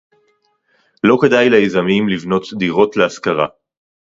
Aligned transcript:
לא 1.03 1.17
כדאי 1.21 1.49
ליזמים 1.49 2.09
לבנות 2.09 2.43
דירות 2.59 2.97
להשכרה 2.97 3.47